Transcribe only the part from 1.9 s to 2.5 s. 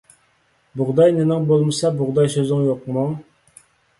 بۇغداي